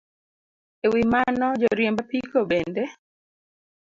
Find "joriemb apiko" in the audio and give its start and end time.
1.61-2.39